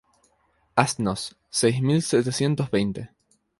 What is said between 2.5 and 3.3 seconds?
y veinte.